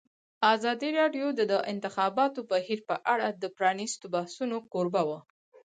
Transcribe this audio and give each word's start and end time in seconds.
ازادي 0.53 0.89
راډیو 0.99 1.27
د 1.39 1.41
د 1.51 1.53
انتخاباتو 1.73 2.39
بهیر 2.51 2.79
په 2.89 2.95
اړه 3.13 3.27
د 3.31 3.43
پرانیستو 3.57 4.05
بحثونو 4.15 4.57
کوربه 4.73 5.01
وه. 5.09 5.19